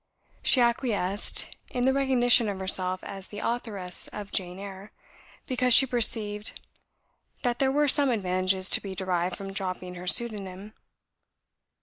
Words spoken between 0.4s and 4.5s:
She acquiesced in the recognition of herself as the authoress of